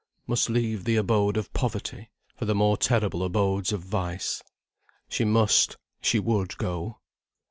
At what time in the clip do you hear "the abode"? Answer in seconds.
0.85-1.37